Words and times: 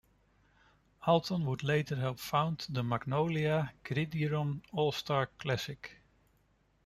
Alton 1.05 1.45
would 1.45 1.61
later 1.63 1.95
help 1.95 2.17
found 2.17 2.65
the 2.67 2.81
Magnolia 2.83 3.71
Gridiron 3.83 4.63
All-Star 4.73 5.27
Classic. 5.37 5.95